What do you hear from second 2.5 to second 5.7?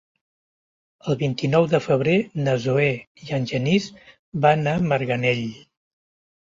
Zoè i en Genís van a Marganell.